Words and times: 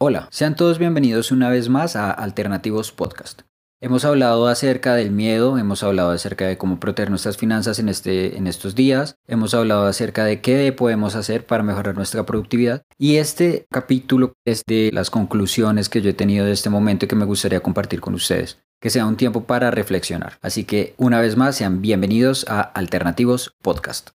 Hola, 0.00 0.28
sean 0.30 0.54
todos 0.54 0.78
bienvenidos 0.78 1.32
una 1.32 1.50
vez 1.50 1.68
más 1.68 1.96
a 1.96 2.12
Alternativos 2.12 2.92
Podcast. 2.92 3.42
Hemos 3.80 4.04
hablado 4.04 4.46
acerca 4.46 4.94
del 4.94 5.10
miedo, 5.10 5.58
hemos 5.58 5.82
hablado 5.82 6.12
acerca 6.12 6.46
de 6.46 6.56
cómo 6.56 6.78
proteger 6.78 7.10
nuestras 7.10 7.36
finanzas 7.36 7.80
en, 7.80 7.88
este, 7.88 8.36
en 8.36 8.46
estos 8.46 8.76
días, 8.76 9.16
hemos 9.26 9.54
hablado 9.54 9.86
acerca 9.86 10.24
de 10.24 10.40
qué 10.40 10.72
podemos 10.72 11.16
hacer 11.16 11.44
para 11.44 11.64
mejorar 11.64 11.96
nuestra 11.96 12.24
productividad 12.24 12.82
y 12.96 13.16
este 13.16 13.66
capítulo 13.72 14.34
es 14.44 14.62
de 14.68 14.90
las 14.92 15.10
conclusiones 15.10 15.88
que 15.88 16.00
yo 16.00 16.10
he 16.10 16.14
tenido 16.14 16.46
de 16.46 16.52
este 16.52 16.70
momento 16.70 17.06
y 17.06 17.08
que 17.08 17.16
me 17.16 17.24
gustaría 17.24 17.58
compartir 17.58 18.00
con 18.00 18.14
ustedes. 18.14 18.60
Que 18.80 18.90
sea 18.90 19.04
un 19.04 19.16
tiempo 19.16 19.46
para 19.46 19.72
reflexionar. 19.72 20.38
Así 20.42 20.62
que 20.62 20.94
una 20.96 21.20
vez 21.20 21.36
más 21.36 21.56
sean 21.56 21.82
bienvenidos 21.82 22.46
a 22.48 22.60
Alternativos 22.60 23.52
Podcast. 23.62 24.10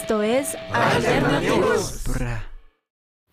Esto 0.00 0.22
es. 0.22 0.56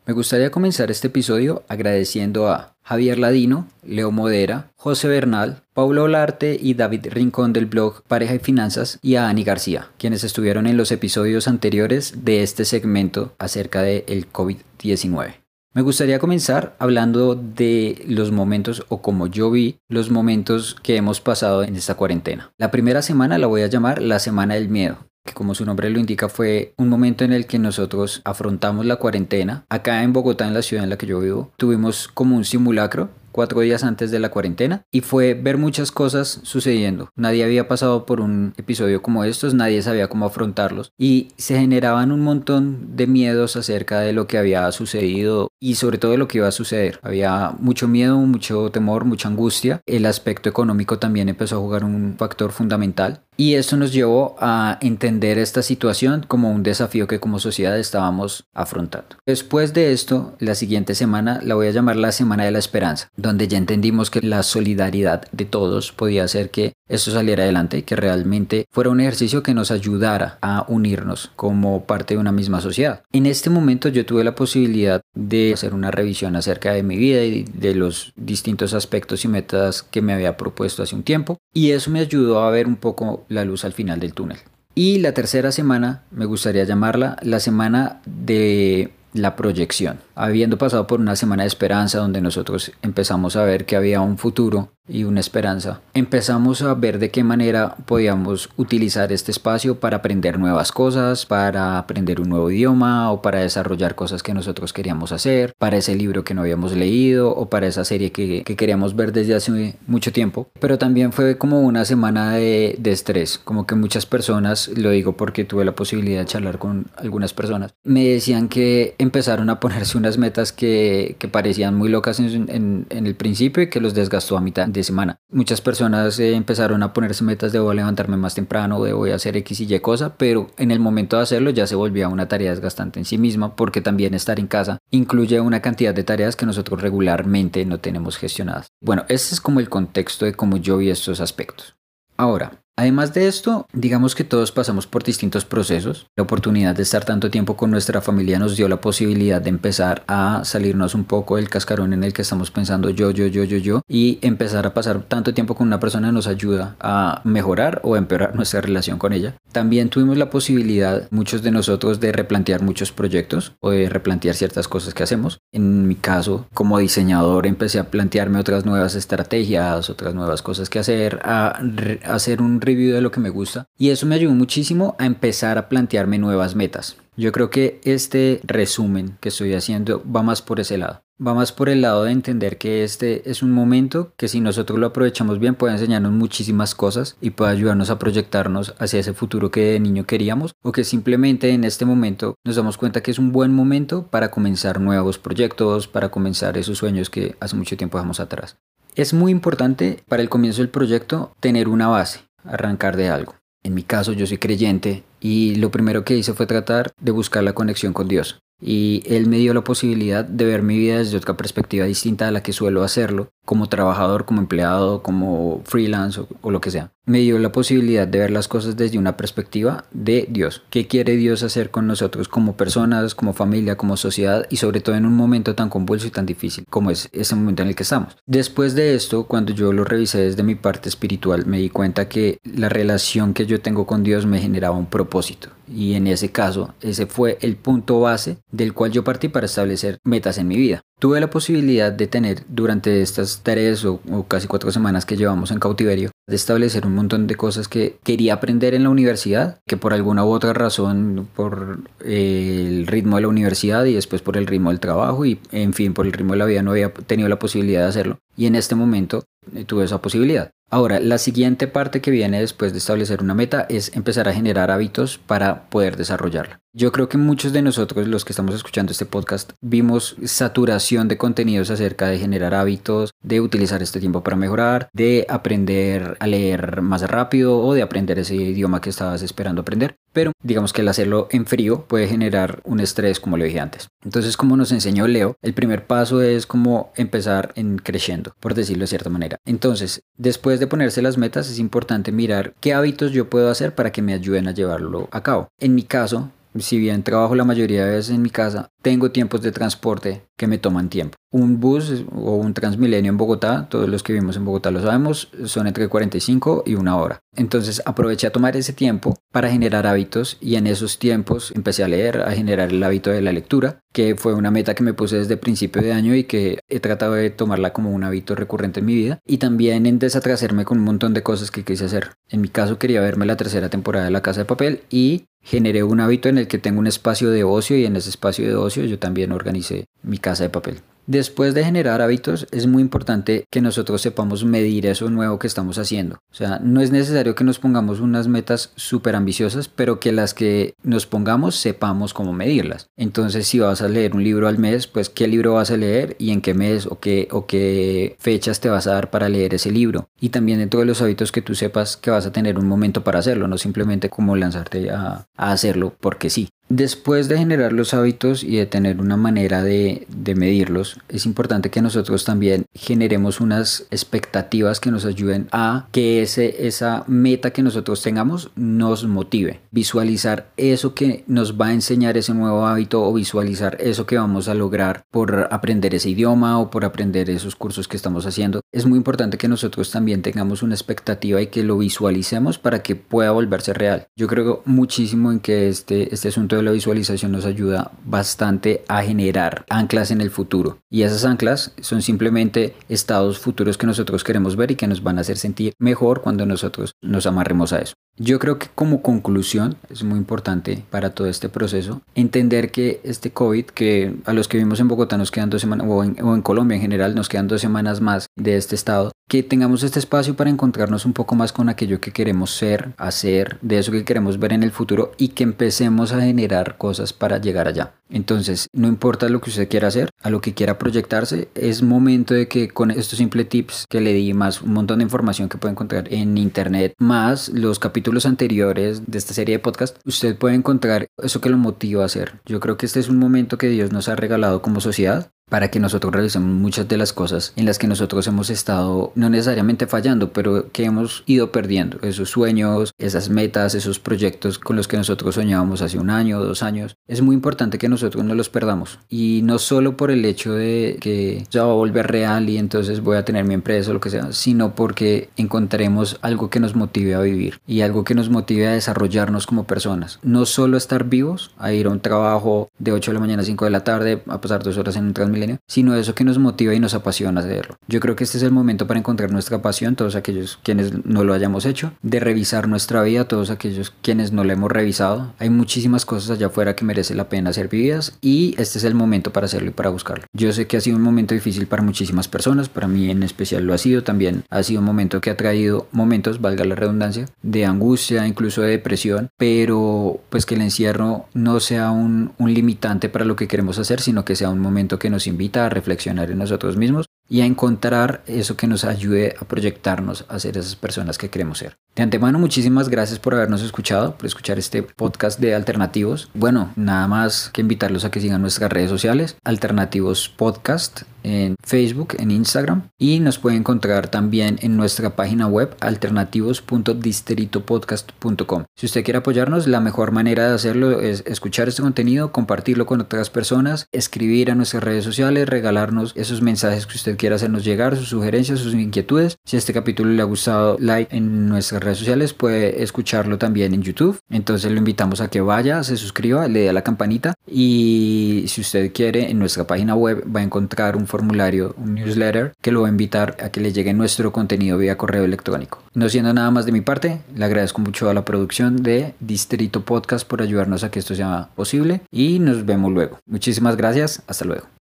Me 0.06 0.14
gustaría 0.14 0.52
comenzar 0.52 0.92
este 0.92 1.08
episodio 1.08 1.64
agradeciendo 1.70 2.50
a 2.50 2.76
Javier 2.84 3.18
Ladino, 3.20 3.68
Leo 3.84 4.12
Modera, 4.12 4.72
José 4.76 5.08
Bernal, 5.08 5.64
Paulo 5.74 6.04
Olarte 6.04 6.58
y 6.62 6.74
David 6.74 7.08
Rincón 7.10 7.54
del 7.54 7.68
blog 7.68 8.04
Pareja 8.04 8.36
y 8.36 8.40
Finanzas 8.40 9.00
y 9.02 9.16
a 9.16 9.30
Ani 9.30 9.46
García, 9.46 9.88
quienes 9.98 10.26
estuvieron 10.26 10.68
en 10.68 10.76
los 10.76 10.92
episodios 10.92 11.48
anteriores 11.48 12.26
de 12.26 12.44
este 12.44 12.66
segmento 12.66 13.34
acerca 13.40 13.82
del 13.82 14.30
COVID-19. 14.30 15.36
Me 15.74 15.82
gustaría 15.84 16.20
comenzar 16.20 16.76
hablando 16.80 17.36
de 17.36 18.04
los 18.08 18.32
momentos 18.32 18.84
o 18.90 19.02
como 19.02 19.28
yo 19.28 19.52
vi 19.52 19.80
los 19.88 20.12
momentos 20.12 20.76
que 20.84 20.98
hemos 20.98 21.22
pasado 21.22 21.64
en 21.64 21.78
esta 21.78 21.96
cuarentena. 21.96 22.52
La 22.58 22.72
primera 22.72 23.02
semana 23.02 23.38
la 23.38 23.48
voy 23.48 23.62
a 23.62 23.68
llamar 23.68 24.02
la 24.02 24.20
semana 24.20 24.56
del 24.56 24.68
miedo 24.68 25.08
que 25.28 25.36
como 25.36 25.54
su 25.54 25.66
nombre 25.66 25.92
lo 25.92 26.00
indica 26.00 26.30
fue 26.30 26.74
un 26.78 26.90
momento 26.90 27.24
en 27.24 27.34
el 27.34 27.46
que 27.46 27.60
nosotros 27.60 28.22
afrontamos 28.24 28.88
la 28.88 28.96
cuarentena. 28.96 29.66
Acá 29.70 30.02
en 30.02 30.14
Bogotá, 30.14 30.48
en 30.48 30.56
la 30.56 30.64
ciudad 30.64 30.84
en 30.84 30.90
la 30.90 30.98
que 30.98 31.06
yo 31.06 31.20
vivo, 31.20 31.52
tuvimos 31.58 32.08
como 32.08 32.36
un 32.36 32.46
simulacro 32.46 33.10
cuatro 33.38 33.62
días 33.62 33.84
antes 33.84 34.10
de 34.10 34.18
la 34.18 34.32
cuarentena 34.32 34.82
y 34.92 35.02
fue 35.02 35.36
ver 35.36 35.60
muchas 35.60 35.92
cosas 35.92 36.40
sucediendo. 36.42 37.12
Nadie 37.16 37.44
había 37.44 37.68
pasado 37.68 38.08
por 38.08 38.20
un 38.20 38.56
episodio 38.58 39.04
como 39.04 39.24
estos, 39.26 39.54
nadie 39.54 39.84
sabía 39.84 40.08
cómo 40.08 40.26
afrontarlos 40.26 40.92
y 40.98 41.28
se 41.38 41.60
generaban 41.60 42.12
un 42.12 42.22
montón 42.22 42.96
de 42.96 43.06
miedos 43.06 43.56
acerca 43.56 44.00
de 44.00 44.12
lo 44.12 44.26
que 44.26 44.40
había 44.40 44.72
sucedido 44.72 45.52
y 45.60 45.76
sobre 45.76 46.00
todo 46.00 46.14
de 46.14 46.18
lo 46.18 46.28
que 46.28 46.40
iba 46.40 46.48
a 46.48 46.52
suceder. 46.52 47.00
Había 47.04 47.54
mucho 47.60 47.88
miedo, 47.88 48.18
mucho 48.18 48.72
temor, 48.72 49.06
mucha 49.06 49.28
angustia. 49.28 49.82
El 49.86 50.08
aspecto 50.08 50.50
económico 50.50 50.98
también 50.98 51.30
empezó 51.30 51.58
a 51.58 51.60
jugar 51.60 51.84
un 51.84 52.16
factor 52.18 52.52
fundamental 52.52 53.22
y 53.38 53.54
esto 53.54 53.78
nos 53.78 53.94
llevó 53.94 54.36
a 54.40 54.80
entender 54.82 55.38
esta 55.38 55.62
situación 55.62 56.26
como 56.28 56.52
un 56.52 56.64
desafío 56.64 57.06
que 57.06 57.20
como 57.20 57.38
sociedad 57.38 57.78
estábamos 57.78 58.48
afrontando. 58.56 59.18
Después 59.28 59.74
de 59.74 59.94
esto, 59.94 60.36
la 60.40 60.56
siguiente 60.56 60.96
semana 60.96 61.40
la 61.44 61.54
voy 61.54 61.68
a 61.68 61.72
llamar 61.72 61.98
la 61.98 62.12
Semana 62.12 62.46
de 62.46 62.52
la 62.52 62.58
Esperanza, 62.58 63.12
donde 63.28 63.48
ya 63.48 63.58
entendimos 63.58 64.10
que 64.10 64.22
la 64.22 64.42
solidaridad 64.44 65.28
de 65.32 65.46
todos 65.46 65.92
podía 65.92 66.24
hacer 66.24 66.50
que 66.50 66.74
esto 66.90 67.12
saliera 67.12 67.44
adelante 67.44 67.80
y 67.80 67.82
que 67.84 67.96
realmente 67.96 68.66
fuera 68.72 68.90
un 68.90 69.02
ejercicio 69.02 69.44
que 69.44 69.54
nos 69.54 69.72
ayudara 69.72 70.38
a 70.42 70.66
unirnos 70.68 71.32
como 71.36 71.86
parte 71.86 72.14
de 72.14 72.20
una 72.20 72.32
misma 72.32 72.62
sociedad. 72.62 73.04
En 73.12 73.26
este 73.26 73.50
momento 73.50 73.90
yo 73.90 74.06
tuve 74.06 74.24
la 74.24 74.36
posibilidad 74.36 75.02
de 75.14 75.54
hacer 75.54 75.74
una 75.74 75.92
revisión 75.92 76.36
acerca 76.36 76.74
de 76.74 76.84
mi 76.84 76.98
vida 76.98 77.24
y 77.24 77.44
de 77.44 77.76
los 77.76 78.14
distintos 78.16 78.74
aspectos 78.74 79.26
y 79.26 79.28
metas 79.28 79.84
que 79.84 80.02
me 80.02 80.14
había 80.14 80.38
propuesto 80.38 80.84
hace 80.84 80.96
un 80.96 81.04
tiempo 81.04 81.38
y 81.54 81.72
eso 81.72 81.92
me 81.92 82.00
ayudó 82.00 82.40
a 82.40 82.52
ver 82.52 82.68
un 82.68 82.78
poco 82.78 83.26
la 83.28 83.46
luz 83.46 83.66
al 83.66 83.74
final 83.74 84.00
del 84.00 84.14
túnel. 84.14 84.38
Y 84.74 85.00
la 85.00 85.14
tercera 85.14 85.52
semana 85.52 86.04
me 86.12 86.26
gustaría 86.26 86.64
llamarla 86.64 87.18
la 87.24 87.40
semana 87.40 88.02
de 88.06 88.92
la 89.14 89.36
proyección. 89.36 90.07
Habiendo 90.20 90.58
pasado 90.58 90.88
por 90.88 91.00
una 91.00 91.16
semana 91.16 91.44
de 91.44 91.48
esperanza 91.48 92.00
donde 92.00 92.22
nosotros 92.22 92.72
empezamos 92.82 93.36
a 93.36 93.44
ver 93.44 93.68
que 93.68 93.76
había 93.76 94.02
un 94.02 94.18
futuro 94.18 94.72
y 94.90 95.04
una 95.04 95.20
esperanza, 95.20 95.82
empezamos 95.94 96.62
a 96.62 96.74
ver 96.74 96.98
de 96.98 97.12
qué 97.12 97.24
manera 97.24 97.76
podíamos 97.86 98.50
utilizar 98.56 99.12
este 99.12 99.32
espacio 99.32 99.80
para 99.80 99.98
aprender 99.98 100.40
nuevas 100.40 100.72
cosas, 100.72 101.26
para 101.26 101.78
aprender 101.78 102.22
un 102.22 102.30
nuevo 102.30 102.50
idioma 102.50 103.12
o 103.12 103.22
para 103.22 103.42
desarrollar 103.42 103.96
cosas 103.96 104.24
que 104.24 104.34
nosotros 104.34 104.74
queríamos 104.74 105.12
hacer, 105.12 105.54
para 105.58 105.78
ese 105.78 105.96
libro 105.96 106.24
que 106.24 106.34
no 106.34 106.42
habíamos 106.42 106.72
leído 106.72 107.36
o 107.36 107.50
para 107.50 107.68
esa 107.68 107.84
serie 107.84 108.12
que, 108.12 108.44
queríamos 108.44 108.96
ver 108.96 109.12
desde 109.12 109.36
hace 109.36 109.76
mucho 109.86 110.12
tiempo. 110.12 110.50
Pero 110.60 110.78
también 110.78 111.12
fue 111.12 111.38
como 111.38 111.62
una 111.62 111.86
semana 111.86 112.34
de, 112.34 112.76
de 112.80 112.92
estrés, 112.92 113.38
como 113.38 113.68
que 113.68 113.76
muchas 113.76 114.06
personas, 114.06 114.70
lo 114.70 114.90
digo 114.92 115.18
porque 115.18 115.44
tuve 115.44 115.66
la 115.66 115.76
posibilidad 115.76 116.22
de 116.22 116.26
charlar 116.26 116.58
con 116.58 116.88
algunas 116.96 117.34
personas, 117.34 117.74
me 117.84 118.08
decían 118.08 118.48
que 118.48 118.96
empezaron 118.98 119.50
a 119.50 119.60
ponerse 119.60 119.98
unas 120.08 120.18
metas 120.18 120.54
que, 120.54 121.18
parecían 121.32 121.76
muy 121.76 121.90
locas 121.90 122.20
en, 122.20 122.48
en, 122.90 123.06
el 123.06 123.16
principio 123.16 123.64
y 123.64 123.70
que 123.70 123.82
los 123.82 123.94
desgastó 123.94 124.38
a 124.38 124.42
mitad 124.42 124.68
de 124.68 124.82
semana. 124.84 125.20
Muchas 125.30 125.60
personas 125.60 126.18
eh, 126.20 126.34
empezaron 126.34 126.82
a 126.84 126.94
ponerse 126.94 127.26
metas 127.26 127.52
de 127.52 127.60
voy 127.60 127.72
a 127.72 127.76
levantarme 127.76 128.16
más 128.16 128.36
temprano, 128.36 128.82
de 128.82 128.94
voy 128.94 129.12
a 129.12 129.16
hacer 129.16 129.36
X 129.36 129.60
y 129.60 129.76
Y 129.76 129.80
cosa, 129.82 130.16
pero 130.18 130.50
en 130.58 130.72
el 130.72 130.80
momento 130.80 131.18
de 131.18 131.24
hacerlo 131.24 131.50
ya 131.50 131.68
se 131.68 131.76
volvía 131.76 132.08
una 132.08 132.30
tarea 132.30 132.52
desgastante 132.52 133.00
en 133.00 133.06
sí 133.06 133.18
misma 133.18 133.56
porque 133.56 133.82
también 133.82 134.14
estar 134.14 134.40
en 134.40 134.48
casa 134.48 134.78
incluye 134.90 135.42
una 135.42 135.62
cantidad 135.62 135.94
de 135.94 136.06
tareas 136.06 136.38
que 136.38 136.46
nosotros 136.46 136.82
regularmente 136.82 137.66
no 137.66 137.80
tenemos 137.80 138.18
gestionadas. 138.18 138.68
Bueno, 138.82 139.04
ese 139.10 139.36
es 139.36 139.42
como 139.42 139.60
el 139.60 139.70
contexto 139.70 140.26
de 140.26 140.34
cómo 140.34 140.56
yo 140.56 140.78
vi 140.78 140.90
estos 140.90 141.20
aspectos. 141.20 141.76
Ahora, 142.16 142.64
Además 142.80 143.12
de 143.16 143.28
esto, 143.28 143.66
digamos 143.74 144.14
que 144.14 144.24
todos 144.24 144.52
pasamos 144.52 144.86
por 144.86 145.04
distintos 145.04 145.46
procesos. 145.46 146.06
La 146.16 146.22
oportunidad 146.22 146.76
de 146.76 146.84
estar 146.84 147.04
tanto 147.04 147.32
tiempo 147.32 147.58
con 147.58 147.72
nuestra 147.72 148.02
familia 148.02 148.38
nos 148.38 148.56
dio 148.56 148.70
la 148.70 148.80
posibilidad 148.80 149.42
de 149.42 149.50
empezar 149.50 150.04
a 150.08 150.44
salirnos 150.46 150.94
un 150.94 151.04
poco 151.04 151.38
del 151.38 151.50
cascarón 151.50 151.94
en 151.94 152.04
el 152.04 152.14
que 152.14 152.22
estamos 152.22 152.52
pensando 152.52 152.92
yo, 152.92 153.10
yo, 153.10 153.26
yo, 153.26 153.44
yo, 153.46 153.58
yo 153.58 153.82
y 153.90 154.20
empezar 154.22 154.68
a 154.68 154.76
pasar 154.76 155.02
tanto 155.02 155.34
tiempo 155.34 155.56
con 155.56 155.66
una 155.66 155.80
persona 155.80 156.12
nos 156.12 156.28
ayuda 156.28 156.76
a 156.80 157.22
mejorar 157.24 157.82
o 157.84 157.98
empeorar 157.98 158.36
nuestra 158.36 158.62
relación 158.62 159.00
con 159.00 159.12
ella. 159.12 159.34
También 159.52 159.90
tuvimos 159.90 160.18
la 160.18 160.30
posibilidad, 160.30 161.08
muchos 161.10 161.42
de 161.42 161.50
nosotros, 161.50 162.00
de 162.00 162.12
replantear 162.12 162.62
muchos 162.62 162.92
proyectos 162.92 163.54
o 163.60 163.72
de 163.72 163.90
replantear 163.90 164.36
ciertas 164.36 164.68
cosas 164.68 164.94
que 164.94 165.02
hacemos. 165.02 165.40
En 165.52 165.88
mi 165.88 165.96
caso, 165.96 166.46
como 166.54 166.78
diseñador, 166.78 167.48
empecé 167.48 167.80
a 167.80 167.90
plantearme 167.90 168.38
otras 168.38 168.68
nuevas 168.68 168.94
estrategias, 168.94 169.90
otras 169.90 170.14
nuevas 170.14 170.44
cosas 170.44 170.70
que 170.70 170.78
hacer, 170.78 171.20
a 171.24 171.60
hacer 172.06 172.40
un 172.44 172.62
review 172.68 172.94
de 172.94 173.02
lo 173.02 173.12
que 173.12 173.20
me 173.20 173.30
gusta 173.30 173.66
y 173.78 173.90
eso 173.90 174.06
me 174.06 174.16
ayudó 174.16 174.34
muchísimo 174.34 174.96
a 175.00 175.06
empezar 175.06 175.58
a 175.58 175.70
plantearme 175.70 176.20
nuevas 176.20 176.56
metas. 176.56 176.98
Yo 177.16 177.32
creo 177.32 177.50
que 177.50 177.82
este 177.84 178.42
resumen 178.44 179.18
que 179.20 179.30
estoy 179.30 179.56
haciendo 179.56 180.04
va 180.04 180.22
más 180.22 180.44
por 180.44 180.60
ese 180.60 180.78
lado. 180.78 181.02
Va 181.20 181.34
más 181.34 181.52
por 181.52 181.68
el 181.68 181.82
lado 181.82 182.04
de 182.04 182.12
entender 182.12 182.60
que 182.60 182.84
este 182.84 183.28
es 183.28 183.42
un 183.42 183.52
momento 183.52 184.14
que 184.18 184.28
si 184.28 184.40
nosotros 184.40 184.78
lo 184.78 184.86
aprovechamos 184.86 185.40
bien 185.40 185.56
puede 185.56 185.74
enseñarnos 185.74 186.12
muchísimas 186.12 186.76
cosas 186.76 187.18
y 187.20 187.32
puede 187.32 187.54
ayudarnos 187.54 187.90
a 187.90 187.98
proyectarnos 187.98 188.76
hacia 188.78 189.00
ese 189.00 189.14
futuro 189.14 189.50
que 189.50 189.62
de 189.62 189.80
niño 189.80 190.06
queríamos 190.06 190.54
o 190.62 190.72
que 190.72 190.84
simplemente 190.84 191.50
en 191.50 191.64
este 191.64 191.86
momento 191.86 192.36
nos 192.46 192.56
damos 192.56 192.78
cuenta 192.78 193.02
que 193.02 193.10
es 193.10 193.18
un 193.18 193.32
buen 193.32 193.52
momento 193.52 194.06
para 194.06 194.30
comenzar 194.30 194.80
nuevos 194.80 195.18
proyectos, 195.18 195.88
para 195.88 196.10
comenzar 196.10 196.56
esos 196.56 196.78
sueños 196.78 197.10
que 197.10 197.36
hace 197.40 197.56
mucho 197.56 197.78
tiempo 197.78 197.98
dejamos 197.98 198.20
atrás. 198.20 198.58
Es 198.94 199.16
muy 199.16 199.32
importante 199.32 200.04
para 200.08 200.22
el 200.22 200.30
comienzo 200.30 200.62
del 200.62 200.70
proyecto 200.70 201.36
tener 201.40 201.68
una 201.68 201.88
base 201.88 202.27
arrancar 202.44 202.98
de 202.98 203.10
algo. 203.10 203.36
En 203.64 203.74
mi 203.74 203.84
caso 203.84 204.14
yo 204.14 204.26
soy 204.26 204.38
creyente 204.38 205.04
y 205.20 205.56
lo 205.56 205.72
primero 205.72 206.04
que 206.04 206.16
hice 206.16 206.34
fue 206.34 206.46
tratar 206.46 206.92
de 207.02 207.12
buscar 207.12 207.44
la 207.44 207.54
conexión 207.54 207.94
con 207.94 208.08
Dios. 208.08 208.40
Y 208.62 209.04
Él 209.06 209.28
me 209.28 209.38
dio 209.38 209.54
la 209.54 209.64
posibilidad 209.64 210.26
de 210.26 210.46
ver 210.46 210.64
mi 210.64 210.78
vida 210.78 210.98
desde 210.98 211.18
otra 211.18 211.38
perspectiva 211.38 211.86
distinta 211.86 212.28
a 212.28 212.32
la 212.32 212.42
que 212.42 212.54
suelo 212.54 212.84
hacerlo, 212.84 213.30
como 213.48 213.70
trabajador, 213.70 214.26
como 214.26 214.42
empleado, 214.42 215.02
como 215.02 215.62
freelance 215.64 216.20
o, 216.42 216.52
lo 216.52 216.60
que 216.60 216.70
sea. 216.70 216.92
Me 217.06 217.20
dio 217.20 217.40
la 217.40 217.54
posibilidad 217.54 218.06
de 218.06 218.20
ver 218.20 218.30
las 218.30 218.50
cosas 218.50 218.76
desde 218.76 218.98
una 218.98 219.16
perspectiva 219.16 219.86
de 219.92 220.28
Dios. 220.30 220.64
¿Qué 220.70 220.86
quiere 220.86 221.16
Dios 221.16 221.44
hacer 221.44 221.72
con 221.72 221.88
nosotros 221.88 222.28
como 222.28 222.58
personas, 222.58 223.16
como 223.16 223.32
familia, 223.32 223.78
como 223.78 223.96
sociedad 223.96 224.46
y 224.50 224.58
sobre 224.58 224.82
todo 224.82 224.98
en 224.98 225.06
un 225.06 225.16
momento 225.16 225.56
tan 225.56 225.70
convulso 225.70 226.08
y 226.08 226.12
tan 226.12 226.26
difícil 226.26 226.66
como 226.70 226.92
es 226.92 227.08
ese 227.14 227.36
momento 227.36 227.62
en 227.62 227.70
el 227.70 227.76
que 227.76 227.84
estamos? 227.84 228.18
Después 228.26 228.76
de 228.76 228.96
esto, 228.96 229.28
cuando 229.28 229.54
yo 229.54 229.72
lo 229.72 229.86
revisé 229.86 230.18
desde 230.18 230.44
mi 230.44 230.56
parte 230.56 230.90
espiritual, 230.90 231.46
me 231.46 231.60
di 231.60 231.70
cuenta 231.70 232.10
que 232.10 232.40
la 232.44 232.68
relación 232.68 233.34
que 233.34 233.46
yo 233.46 233.62
tengo 233.62 233.88
con 233.88 234.04
Dios 234.04 234.26
me 234.26 234.42
generaba 234.42 234.76
un 234.76 234.88
propósito. 234.88 235.48
Y 235.74 235.94
en 235.94 236.08
ese 236.08 236.32
caso, 236.32 236.74
ese 236.82 237.08
fue 237.08 237.38
el 237.42 237.58
punto 237.58 238.00
base 238.00 238.38
del 238.52 238.74
cual 238.74 238.92
yo 238.92 239.04
partí 239.04 239.28
para 239.28 239.46
establecer 239.46 240.00
metas 240.04 240.38
en 240.38 240.48
mi 240.48 240.56
vida. 240.56 240.82
Tuve 241.00 241.20
la 241.20 241.30
posibilidad 241.30 241.92
de 241.92 242.08
tener 242.08 242.44
durante 242.48 243.02
estas 243.02 243.37
tres 243.44 243.86
o, 243.86 244.00
casi 244.28 244.48
cuatro 244.48 244.72
semanas 244.72 245.06
que 245.06 245.18
llevamos 245.18 245.52
en 245.52 245.60
cautiverio, 245.60 246.12
de 246.28 246.36
establecer 246.36 246.86
un 246.86 246.96
montón 246.96 247.28
de 247.28 247.36
cosas 247.36 247.68
que 247.68 247.98
quería 248.04 248.36
aprender 248.36 248.74
en 248.74 248.84
la 248.84 248.90
universidad, 248.90 249.60
que 249.68 249.78
por 249.78 249.94
alguna 249.94 250.26
u 250.26 250.30
otra 250.30 250.54
razón, 250.54 251.28
por 251.36 251.80
el 252.04 252.88
ritmo 252.88 253.16
de 253.18 253.24
la 253.24 253.28
universidad 253.28 253.86
y 253.86 253.94
después 253.94 254.22
por 254.22 254.38
el 254.38 254.48
ritmo 254.48 254.70
del 254.70 254.80
trabajo 254.80 255.26
y 255.26 255.40
en 255.52 255.74
fin, 255.74 255.94
por 255.94 256.06
el 256.06 256.14
ritmo 256.14 256.34
de 256.34 256.40
la 256.40 256.46
vida 256.46 256.64
no 256.64 256.72
había 256.72 256.94
tenido 256.94 257.30
la 257.30 257.40
posibilidad 257.40 257.82
de 257.82 257.88
hacerlo. 257.88 258.20
Y 258.36 258.46
en 258.46 258.56
este 258.56 258.76
momento 258.76 259.24
eh, 259.56 259.66
tuve 259.66 259.86
esa 259.86 260.02
posibilidad. 260.02 260.52
Ahora, 260.70 261.00
la 261.00 261.18
siguiente 261.18 261.68
parte 261.68 262.02
que 262.02 262.12
viene 262.12 262.42
después 262.42 262.74
de 262.74 262.80
establecer 262.80 263.24
una 263.24 263.34
meta 263.34 263.66
es 263.70 263.96
empezar 263.96 264.28
a 264.28 264.34
generar 264.34 264.70
hábitos 264.70 265.18
para 265.18 265.70
poder 265.70 265.96
desarrollarla. 265.96 266.60
Yo 266.78 266.92
creo 266.92 267.10
que 267.10 267.18
muchos 267.18 267.54
de 267.54 267.64
nosotros, 267.64 268.08
los 268.08 268.24
que 268.24 268.34
estamos 268.34 268.54
escuchando 268.54 268.92
este 268.92 269.08
podcast, 269.08 269.54
vimos 269.62 270.16
saturación 270.26 271.08
de 271.08 271.18
contenidos 271.18 271.72
acerca 271.72 272.08
de 272.08 272.20
generar 272.20 272.54
hábitos, 272.54 273.10
de 273.24 273.42
utilizar 273.42 273.82
este 273.82 274.00
tiempo 274.00 274.22
para 274.22 274.36
mejorar, 274.36 274.90
de 274.94 275.26
aprender 275.28 276.18
a 276.20 276.28
leer 276.28 276.84
más 276.84 277.02
rápido 277.10 277.58
o 277.60 277.74
de 277.74 277.82
aprender 277.82 278.20
ese 278.20 278.36
idioma 278.36 278.80
que 278.80 278.92
estabas 278.92 279.24
esperando 279.24 279.62
aprender. 279.62 279.96
Pero 280.14 280.34
digamos 280.44 280.72
que 280.72 280.82
el 280.82 280.88
hacerlo 280.88 281.28
en 281.32 281.48
frío 281.48 281.86
puede 281.88 282.08
generar 282.08 282.62
un 282.64 282.80
estrés, 282.80 283.20
como 283.20 283.38
lo 283.38 283.46
dije 283.46 283.60
antes. 283.60 283.88
Entonces, 284.04 284.38
como 284.38 284.56
nos 284.56 284.72
enseñó 284.72 285.08
Leo, 285.08 285.36
el 285.42 285.56
primer 285.56 285.88
paso 285.88 286.22
es 286.22 286.46
como 286.46 286.92
empezar 286.96 287.54
en 287.56 287.78
creciendo, 287.78 288.34
por 288.40 288.54
decirlo 288.54 288.82
de 288.82 288.88
cierta 288.88 289.10
manera. 289.10 289.38
Entonces, 289.46 290.02
después 290.16 290.57
de 290.60 290.68
ponerse 290.68 291.02
las 291.02 291.18
metas, 291.18 291.50
es 291.50 291.60
importante 291.60 292.12
mirar 292.12 292.54
qué 292.60 292.74
hábitos 292.74 293.12
yo 293.12 293.30
puedo 293.30 293.50
hacer 293.50 293.76
para 293.76 293.92
que 293.92 294.02
me 294.02 294.14
ayuden 294.14 294.48
a 294.48 294.54
llevarlo 294.54 295.08
a 295.12 295.24
cabo. 295.24 295.48
En 295.60 295.76
mi 295.76 295.84
caso, 295.84 296.32
si 296.58 296.78
bien 296.78 297.04
trabajo 297.04 297.36
la 297.36 297.44
mayoría 297.44 297.86
de 297.86 297.96
veces 297.96 298.16
en 298.16 298.22
mi 298.22 298.30
casa, 298.30 298.70
tengo 298.82 299.12
tiempos 299.12 299.42
de 299.42 299.52
transporte 299.52 300.27
que 300.38 300.48
me 300.48 300.58
toman 300.58 300.90
tiempo. 300.90 301.18
Un 301.32 301.60
bus 301.60 302.06
o 302.16 302.36
un 302.36 302.54
Transmilenio 302.54 303.12
en 303.12 303.18
Bogotá, 303.18 303.68
todos 303.70 303.90
los 303.90 304.02
que 304.02 304.14
vivimos 304.14 304.38
en 304.38 304.46
Bogotá 304.46 304.72
lo 304.72 304.82
sabemos, 304.82 305.30
son 305.46 305.68
entre 305.68 305.88
45 305.88 306.64
y 306.66 306.76
una 306.76 306.96
hora. 306.96 307.20
Entonces 307.36 307.82
aproveché 307.86 308.28
a 308.28 308.32
tomar 308.32 308.56
ese 308.56 308.72
tiempo 308.72 309.16
para 309.32 309.50
generar 309.50 309.86
hábitos 309.86 310.38
y 310.40 310.56
en 310.56 310.68
esos 310.68 311.00
tiempos 311.00 311.52
empecé 311.56 311.84
a 311.84 311.88
leer, 311.88 312.22
a 312.22 312.32
generar 312.32 312.70
el 312.70 312.82
hábito 312.82 313.10
de 313.10 313.22
la 313.22 313.34
lectura, 313.34 313.80
que 313.92 314.16
fue 314.16 314.34
una 314.34 314.52
meta 314.52 314.74
que 314.74 314.84
me 314.84 314.94
puse 314.94 315.18
desde 315.18 315.38
principio 315.38 315.82
de 315.82 315.92
año 315.92 316.16
y 316.16 316.24
que 316.24 316.60
he 316.70 316.80
tratado 316.80 317.14
de 317.14 317.30
tomarla 317.30 317.74
como 317.74 317.92
un 317.92 318.04
hábito 318.04 318.36
recurrente 318.36 318.80
en 318.80 318.86
mi 318.86 318.96
vida. 318.96 319.20
Y 319.26 319.38
también 319.38 319.86
en 319.86 320.00
desatrasarme 320.00 320.66
con 320.66 320.78
un 320.78 320.86
montón 320.86 321.14
de 321.14 321.24
cosas 321.24 321.52
que 321.52 321.64
quise 321.64 321.86
hacer. 321.86 322.12
En 322.30 322.42
mi 322.42 322.48
caso 322.48 322.80
quería 322.80 323.02
verme 323.02 323.26
la 323.26 323.38
tercera 323.38 323.70
temporada 323.70 324.06
de 324.06 324.12
La 324.12 324.22
Casa 324.22 324.42
de 324.42 324.46
Papel 324.46 324.82
y 324.90 325.26
generé 325.48 325.84
un 325.84 326.02
hábito 326.02 326.28
en 326.28 326.38
el 326.38 326.48
que 326.48 326.58
tengo 326.58 326.80
un 326.80 326.88
espacio 326.88 327.30
de 327.30 327.44
ocio 327.44 327.78
y 327.78 327.86
en 327.86 327.96
ese 327.96 328.10
espacio 328.10 328.46
de 328.46 328.56
ocio 328.56 328.84
yo 328.84 329.00
también 329.00 329.32
organicé 329.32 329.86
mi 330.04 330.18
casa 330.28 330.44
de 330.44 330.50
papel. 330.50 330.82
Después 331.08 331.54
de 331.54 331.64
generar 331.64 332.02
hábitos, 332.02 332.48
es 332.52 332.68
muy 332.68 332.82
importante 332.82 333.46
que 333.50 333.62
nosotros 333.62 334.02
sepamos 334.02 334.44
medir 334.44 334.86
eso 334.86 335.10
nuevo 335.10 335.40
que 335.40 335.48
estamos 335.48 335.78
haciendo. 335.78 336.16
O 336.30 336.36
sea, 336.36 336.60
no 336.62 336.82
es 336.82 336.92
necesario 336.92 337.34
que 337.34 337.46
nos 337.46 337.60
pongamos 337.60 338.02
unas 338.02 338.28
metas 338.28 338.74
súper 338.76 339.16
ambiciosas, 339.16 339.70
pero 339.70 340.02
que 340.02 340.12
las 340.12 340.34
que 340.34 340.74
nos 340.84 341.06
pongamos 341.06 341.56
sepamos 341.56 342.14
cómo 342.14 342.34
medirlas. 342.34 342.90
Entonces, 342.98 343.48
si 343.48 343.60
vas 343.60 343.82
a 343.82 343.88
leer 343.88 344.16
un 344.16 344.24
libro 344.26 344.50
al 344.50 344.58
mes, 344.58 344.88
pues 344.88 345.10
qué 345.10 345.30
libro 345.30 345.54
vas 345.54 345.72
a 345.72 345.78
leer 345.78 346.18
y 346.20 346.32
en 346.32 346.42
qué 346.42 346.54
mes 346.54 346.86
o 346.86 347.00
qué, 347.00 347.30
o 347.32 347.46
qué 347.46 348.18
fechas 348.20 348.60
te 348.60 348.68
vas 348.68 348.86
a 348.88 348.94
dar 348.94 349.10
para 349.10 349.30
leer 349.30 349.54
ese 349.54 349.72
libro. 349.72 350.10
Y 350.20 350.28
también 350.28 350.60
dentro 350.60 350.82
de 350.82 350.88
los 350.88 351.02
hábitos 351.02 351.32
que 351.32 351.42
tú 351.42 351.56
sepas 351.56 351.96
que 351.96 352.12
vas 352.12 352.26
a 352.26 352.34
tener 352.34 352.60
un 352.60 352.68
momento 352.68 353.06
para 353.06 353.20
hacerlo, 353.20 353.48
no 353.48 353.58
simplemente 353.58 354.10
como 354.10 354.36
lanzarte 354.36 354.90
a, 354.90 355.26
a 355.38 355.52
hacerlo 355.54 355.96
porque 356.02 356.30
sí. 356.30 356.50
Después 356.70 357.30
de 357.30 357.38
generar 357.38 357.72
los 357.72 357.94
hábitos 357.94 358.44
y 358.44 358.58
de 358.58 358.66
tener 358.66 359.00
una 359.00 359.16
manera 359.16 359.64
de, 359.64 360.06
medirlos, 360.36 361.00
es 361.08 361.26
importante 361.26 361.70
que 361.70 361.82
nosotros 361.82 362.26
también 362.26 362.66
generemos 362.74 363.40
unas 363.40 363.88
expectativas 363.90 364.82
que 364.82 364.92
nos 364.92 365.06
ayuden 365.06 365.48
a 365.54 365.88
que 365.92 366.22
ese, 366.22 366.68
esa 366.68 367.06
meta 367.08 367.52
que 367.52 367.64
nosotros 367.64 368.02
tengamos 368.02 368.52
nos 368.56 369.06
motive. 369.06 369.62
Visualizar 369.72 370.52
eso 370.58 370.94
que 370.94 371.24
nos 371.28 371.60
va 371.60 371.68
a 371.68 371.74
enseñar 371.74 372.18
ese 372.18 372.34
nuevo 372.34 372.68
hábito 372.68 373.02
o 373.02 373.14
visualizar 373.14 373.78
eso 373.80 374.06
que 374.06 374.18
vamos 374.18 374.50
a 374.50 374.54
lograr 374.54 375.04
por 375.10 375.48
aprender 375.50 375.96
ese 375.96 376.10
idioma 376.10 376.60
o 376.60 376.70
por 376.70 376.84
aprender 376.84 377.30
esos 377.30 377.56
cursos 377.56 377.88
que 377.88 377.96
estamos 377.96 378.26
haciendo. 378.26 378.60
Es 378.74 378.86
muy 378.86 378.98
importante 378.98 379.38
que 379.38 379.48
nosotros 379.48 379.90
también 379.90 380.22
tengamos 380.22 380.62
una 380.62 380.76
expectativa 380.76 381.42
y 381.42 381.48
que 381.48 381.64
lo 381.64 381.78
visualicemos 381.78 382.58
para 382.58 382.84
que 382.84 382.98
pueda 382.98 383.32
volverse 383.32 383.74
real. 383.74 384.08
Yo 384.18 384.28
creo 384.28 384.62
muchísimo 384.66 385.32
en 385.32 385.40
que 385.40 385.70
este, 385.70 386.14
este 386.14 386.28
asunto 386.28 386.57
la 386.62 386.72
visualización 386.72 387.32
nos 387.32 387.46
ayuda 387.46 387.92
bastante 388.06 388.84
a 388.88 389.04
generar 389.04 389.66
anclas 389.70 390.12
en 390.12 390.22
el 390.22 390.32
futuro. 390.32 390.80
Y 390.90 391.04
esas 391.04 391.26
anclas 391.26 391.74
son 391.82 392.02
simplemente 392.02 392.76
estados 392.90 393.40
futuros 393.40 393.78
que 393.78 393.88
nosotros 393.88 394.24
queremos 394.24 394.56
ver 394.56 394.72
y 394.72 394.76
que 394.76 394.88
nos 394.88 395.04
van 395.04 395.18
a 395.18 395.22
hacer 395.22 395.38
sentir 395.38 395.74
mejor 395.80 396.22
cuando 396.22 396.46
nosotros 396.46 396.94
nos 397.02 397.26
amarremos 397.26 397.74
a 397.74 397.80
eso. 397.80 397.94
Yo 398.20 398.40
creo 398.40 398.58
que 398.58 398.68
como 398.74 399.04
conclusión 399.04 399.76
es 399.92 400.04
muy 400.04 400.18
importante 400.18 400.84
para 400.90 401.12
todo 401.12 401.28
este 401.28 401.50
proceso 401.50 402.02
entender 402.16 402.72
que 402.72 403.00
este 403.04 403.30
COVID, 403.30 403.66
que 403.66 404.16
a 404.26 404.34
los 404.34 404.48
que 404.48 404.58
vivimos 404.58 404.80
en 404.80 404.88
Bogotá 404.88 405.18
nos 405.18 405.30
quedan 405.30 405.52
dos 405.52 405.62
semanas, 405.62 405.86
o 405.88 406.04
en, 406.04 406.18
o 406.24 406.34
en 406.34 406.42
Colombia 406.42 406.76
en 406.76 406.82
general 406.82 407.14
nos 407.14 407.30
quedan 407.30 407.48
dos 407.48 407.62
semanas 407.62 408.02
más 408.02 408.26
de 408.36 408.58
este 408.58 408.74
estado, 408.74 409.12
que 409.28 409.44
tengamos 409.44 409.84
este 409.84 410.00
espacio 410.00 410.36
para 410.36 410.50
encontrarnos 410.50 411.06
un 411.06 411.14
poco 411.14 411.36
más 411.36 411.52
con 411.52 411.70
aquello 411.70 412.00
que 412.00 412.12
queremos 412.12 412.52
ser, 412.52 412.94
hacer, 412.98 413.58
de 413.62 413.78
eso 413.78 413.92
que 413.92 414.06
queremos 414.06 414.40
ver 414.40 414.54
en 414.54 414.64
el 414.64 414.72
futuro 414.72 415.12
y 415.18 415.30
que 415.30 415.44
empecemos 415.44 416.12
a 416.12 416.22
generar 416.22 416.78
cosas 416.78 417.14
para 417.14 417.38
llegar 417.38 417.68
allá. 417.68 417.94
Entonces, 418.10 418.68
no 418.72 418.88
importa 418.88 419.28
lo 419.28 419.42
que 419.42 419.50
usted 419.50 419.68
quiera 419.68 419.90
hacer, 419.90 420.10
a 420.24 420.30
lo 420.30 420.40
que 420.40 420.54
quiera 420.54 420.78
proyectarse, 420.78 421.50
es 421.56 421.84
momento 421.84 422.34
de 422.34 422.48
que 422.48 422.70
con 422.70 422.90
estos 422.90 423.18
simples 423.18 423.50
tips 423.50 423.86
que 423.90 424.00
le 424.00 424.14
di, 424.14 424.34
más 424.34 424.62
un 424.62 424.74
montón 424.74 425.00
de 425.00 425.04
información 425.04 425.50
que 425.50 425.58
puede 425.58 425.74
encontrar 425.74 426.12
en 426.12 426.38
internet, 426.38 426.94
más 426.98 427.50
los 427.50 427.80
capítulos 427.80 428.07
anteriores 428.26 429.04
de 429.06 429.18
esta 429.18 429.34
serie 429.34 429.56
de 429.56 429.60
podcast, 429.60 429.98
usted 430.06 430.38
puede 430.38 430.56
encontrar 430.56 431.08
eso 431.18 431.42
que 431.42 431.50
lo 431.50 431.58
motiva 431.58 432.04
a 432.04 432.06
hacer. 432.06 432.40
Yo 432.46 432.60
creo 432.60 432.78
que 432.78 432.86
este 432.86 433.00
es 433.00 433.10
un 433.10 433.20
momento 433.20 433.58
que 433.58 433.70
Dios 433.70 433.92
nos 433.92 434.10
ha 434.10 434.16
regalado 434.16 434.62
como 434.62 434.82
sociedad 434.82 435.32
para 435.50 435.70
que 435.70 435.80
nosotros 435.80 436.14
realicemos 436.14 436.50
muchas 436.50 436.88
de 436.88 436.98
las 436.98 437.14
cosas 437.14 437.54
en 437.56 437.66
las 437.66 437.78
que 437.78 437.88
nosotros 437.88 438.28
hemos 438.28 438.50
estado 438.50 439.12
no 439.16 439.30
necesariamente 439.30 439.88
fallando, 439.88 440.34
pero 440.34 440.72
que 440.72 440.86
hemos 440.86 441.24
ido 441.26 441.52
perdiendo 441.52 442.00
esos 442.02 442.30
sueños, 442.30 442.92
esas 442.98 443.30
metas, 443.30 443.76
esos 443.76 444.00
proyectos 444.00 444.60
con 444.60 444.76
los 444.76 444.88
que 444.88 444.98
nosotros 444.98 445.36
soñábamos 445.36 445.82
hace 445.82 446.00
un 446.00 446.10
año 446.10 446.40
o 446.40 446.44
dos 446.44 446.64
años. 446.64 446.98
Es 447.08 447.22
muy 447.22 447.36
importante 447.36 447.78
que 447.78 447.90
nosotros 447.90 448.24
no 448.24 448.36
los 448.36 448.50
perdamos 448.50 449.00
y 449.10 449.42
no 449.44 449.60
solo 449.60 449.96
por 449.96 450.12
el 450.12 450.26
hecho 450.26 450.54
de 450.54 450.98
que 451.00 451.46
ya 451.50 451.64
va 451.64 451.72
a 451.72 451.76
volver 451.76 452.08
real 452.08 452.50
y 452.50 452.58
entonces 452.58 453.02
voy 453.02 453.18
a 453.18 453.26
tener 453.26 453.46
mi 453.46 453.54
empresa 453.54 453.92
o 453.92 453.94
lo 453.94 454.02
que 454.02 454.10
sea, 454.10 454.34
sino 454.34 454.76
porque 454.76 455.30
encontraremos 455.38 456.20
algo 456.22 456.50
que 456.50 456.60
nos 456.60 456.76
motive 456.76 457.16
a 457.16 457.22
vivir 457.22 457.60
y 457.66 457.82
algo 457.82 458.04
que 458.04 458.16
nos 458.16 458.30
motive 458.30 458.68
a 458.68 458.74
desarrollarnos 458.74 459.48
como 459.48 459.66
personas. 459.66 460.20
No 460.24 460.46
solo 460.46 460.78
estar 460.78 461.06
vivos, 461.06 461.52
a 461.58 461.72
ir 461.72 461.88
a 461.88 461.90
un 461.90 462.02
trabajo 462.02 462.70
de 462.80 462.92
8 462.92 463.12
de 463.12 463.14
la 463.14 463.20
mañana 463.22 463.42
a 463.44 463.46
5 463.46 463.66
de 463.66 463.72
la 463.72 463.84
tarde, 463.84 464.24
a 464.28 464.42
pasar 464.42 464.64
dos 464.64 464.78
horas 464.78 464.96
en 464.98 465.06
un 465.06 465.14
transmilenio 465.38 465.60
sino 465.68 465.96
eso 465.96 466.16
que 466.16 466.24
nos 466.24 466.38
motiva 466.38 466.74
y 466.74 466.80
nos 466.80 466.94
apasiona 466.94 467.42
hacerlo. 467.42 467.78
Yo 467.88 468.00
creo 468.00 468.16
que 468.16 468.24
este 468.24 468.38
es 468.38 468.44
el 468.44 468.52
momento 468.52 468.88
para 468.88 469.00
encontrar 469.00 469.32
nuestra 469.32 469.62
pasión, 469.62 469.96
todos 469.96 470.16
aquellos 470.16 470.60
quienes 470.64 471.06
no 471.06 471.24
lo 471.24 471.34
hayamos 471.34 471.66
hecho, 471.66 471.92
de 472.02 472.20
revisar 472.20 472.68
nuestra 472.68 473.02
vida, 473.02 473.28
todos 473.28 473.50
aquellos 473.50 473.94
quienes 474.02 474.32
no 474.32 474.44
la 474.44 474.54
hemos 474.54 474.72
revisado. 474.72 475.34
Hay 475.40 475.50
muchísimas 475.50 476.06
cosas 476.06 476.32
allá 476.32 476.48
afuera 476.48 476.76
que 476.76 476.86
merece 476.86 477.16
la 477.16 477.30
pena 477.30 477.54
ser 477.54 477.68
vividas 477.68 478.18
y 478.22 478.56
este 478.58 478.80
es 478.80 478.84
el 478.86 478.96
momento 478.96 479.32
para 479.32 479.46
hacerlo 479.46 479.70
y 479.70 479.74
para 479.74 479.90
buscarlo. 479.90 480.26
Yo 480.34 480.52
sé 480.54 480.68
que 480.68 480.78
ha 480.78 480.82
sido 480.82 480.98
un 480.98 481.04
momento 481.04 481.34
difícil 481.34 481.68
para 481.68 481.84
muchísimas 481.84 482.28
personas, 482.28 482.70
para 482.70 482.88
mí 482.88 483.10
en 483.10 483.24
especial 483.24 483.66
lo 483.66 483.74
ha 483.74 483.78
sido, 483.78 484.04
también 484.04 484.44
ha 484.50 484.64
sido 484.64 484.80
un 484.80 484.86
momento 484.86 485.22
que 485.22 485.30
ha 485.30 485.38
traído 485.38 485.88
momentos, 485.92 486.42
valga 486.42 486.66
la 486.66 486.76
redundancia, 486.76 487.28
de 487.42 487.66
angustia, 487.66 488.28
incluso 488.28 488.62
de 488.62 488.70
depresión, 488.70 489.30
pero 489.38 490.22
pues 490.30 490.46
que 490.46 490.56
el 490.56 490.62
encierro 490.62 491.26
no 491.34 491.60
sea 491.60 491.92
un, 491.92 492.32
un 492.38 492.54
limitante 492.54 493.10
para 493.10 493.26
lo 493.26 493.36
que 493.36 493.48
queremos 493.48 493.80
hacer, 493.80 494.02
sino 494.02 494.26
que 494.26 494.36
sea 494.36 494.50
un 494.50 494.60
momento 494.60 495.00
que 495.00 495.10
invita 495.28 495.66
a 495.66 495.70
reflexionar 495.70 496.32
en 496.32 496.38
nosotros 496.38 496.78
mismos 496.78 497.08
y 497.30 497.42
a 497.42 497.46
encontrar 497.46 498.24
eso 498.28 498.58
que 498.58 498.68
nos 498.68 498.84
ayude 498.84 499.36
a 499.40 499.46
proyectarnos 499.46 500.26
a 500.30 500.40
ser 500.40 500.58
esas 500.58 500.76
personas 500.76 501.18
que 501.18 501.30
queremos 501.30 501.60
ser. 501.60 501.78
De 501.98 502.04
antemano, 502.04 502.38
muchísimas 502.38 502.90
gracias 502.90 503.18
por 503.18 503.34
habernos 503.34 503.64
escuchado, 503.64 504.18
por 504.18 504.28
escuchar 504.28 504.60
este 504.60 504.84
podcast 504.84 505.40
de 505.40 505.56
Alternativos. 505.56 506.30
Bueno, 506.36 506.72
nada 506.76 507.08
más 507.08 507.50
que 507.52 507.62
invitarlos 507.62 508.06
a 508.06 508.12
que 508.12 508.22
sigan 508.22 508.40
nuestras 508.40 508.72
redes 508.72 508.92
sociales, 508.92 509.36
Alternativos 509.44 510.30
Podcast 510.30 511.02
en 511.28 511.56
Facebook, 511.64 512.16
en 512.20 512.32
Instagram 512.32 512.90
y 512.98 513.20
nos 513.20 513.38
pueden 513.38 513.60
encontrar 513.60 514.10
también 514.10 514.58
en 514.62 514.76
nuestra 514.78 515.16
página 515.16 515.48
web 515.48 515.76
alternativos.distritopodcast.com. 515.82 518.64
Si 518.76 518.86
usted 518.86 519.04
quiere 519.04 519.18
apoyarnos, 519.18 519.68
la 519.68 519.82
mejor 519.82 520.12
manera 520.12 520.48
de 520.48 520.56
hacerlo 520.56 521.02
es 521.02 521.24
escuchar 521.26 521.68
este 521.68 521.82
contenido, 521.82 522.32
compartirlo 522.32 522.86
con 522.86 523.02
otras 523.02 523.30
personas, 523.30 523.88
escribir 523.92 524.50
a 524.52 524.56
nuestras 524.56 524.82
redes 524.84 525.04
sociales, 525.04 525.50
regalarnos 525.50 526.14
esos 526.16 526.42
mensajes 526.42 526.88
que 526.88 526.96
usted 526.96 527.18
quiera 527.18 527.36
hacernos 527.36 527.66
llegar, 527.66 527.98
sus 527.98 528.08
sugerencias, 528.10 528.60
sus 528.60 528.74
inquietudes. 528.74 529.38
Si 529.46 529.58
este 529.58 529.74
capítulo 529.74 530.12
le 530.12 530.22
ha 530.22 530.26
gustado, 530.26 530.78
like 530.80 531.14
en 531.16 531.48
nuestras 531.50 531.84
redes 531.88 532.00
sociales, 532.00 532.34
puede 532.34 532.84
escucharlo 532.84 533.38
también 533.38 533.74
en 533.74 533.82
YouTube. 533.82 534.20
Entonces 534.30 534.72
lo 534.72 534.78
invitamos 534.78 535.22
a 535.22 535.30
que 535.30 535.42
vaya, 535.42 535.84
se 535.84 535.98
suscriba, 535.98 536.48
le 536.48 536.62
dé 536.62 536.70
a 536.70 536.74
la 536.74 536.84
campanita 536.84 537.34
y 537.48 538.46
si 538.48 538.62
usted 538.62 538.92
quiere, 538.94 539.30
en 539.32 539.40
nuestra 539.40 539.66
página 539.66 539.96
web 539.96 540.24
va 540.34 540.42
a 540.42 540.44
encontrar 540.44 540.96
un 540.96 541.08
formulario, 541.08 541.76
un 541.78 541.96
newsletter 541.96 542.54
que 542.62 542.72
lo 542.72 542.82
va 542.82 542.88
a 542.88 542.92
invitar 542.92 543.38
a 543.42 543.50
que 543.50 543.62
le 543.62 543.72
llegue 543.72 543.94
nuestro 543.94 544.32
contenido 544.32 544.78
vía 544.78 544.98
correo 544.98 545.24
electrónico. 545.24 545.82
No 545.94 546.10
siendo 546.10 546.34
nada 546.34 546.52
más 546.52 546.66
de 546.66 546.72
mi 546.72 546.82
parte, 546.82 547.22
le 547.36 547.46
agradezco 547.46 547.82
mucho 547.82 548.10
a 548.10 548.14
la 548.14 548.26
producción 548.26 548.84
de 548.84 549.14
Distrito 549.20 549.86
Podcast 549.86 550.28
por 550.28 550.42
ayudarnos 550.42 550.84
a 550.84 550.92
que 550.92 551.00
esto 551.00 551.16
sea 551.16 551.50
posible 551.56 552.02
y 552.12 552.40
nos 552.40 552.66
vemos 552.66 552.92
luego. 552.92 553.20
Muchísimas 553.26 553.78
gracias, 553.78 554.22
hasta 554.28 554.46
luego. 554.46 554.77